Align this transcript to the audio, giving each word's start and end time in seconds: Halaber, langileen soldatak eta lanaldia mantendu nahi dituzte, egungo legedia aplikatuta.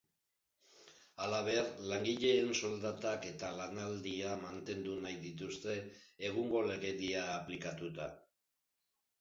Halaber, 1.25 1.67
langileen 1.91 2.49
soldatak 2.61 3.27
eta 3.33 3.51
lanaldia 3.59 4.31
mantendu 4.47 4.97
nahi 5.05 5.21
dituzte, 5.27 5.77
egungo 6.31 6.63
legedia 6.73 7.29
aplikatuta. 7.39 8.11